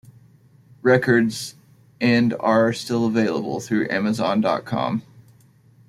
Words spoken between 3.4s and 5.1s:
through Amazon dot com.